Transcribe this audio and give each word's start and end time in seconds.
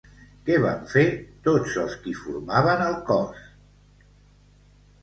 Què 0.45 0.55
van 0.63 0.79
fer 0.93 1.03
tots 1.49 1.75
els 1.83 1.99
qui 2.07 2.17
formaven 2.23 2.83
el 2.89 2.99
cos? 3.13 3.47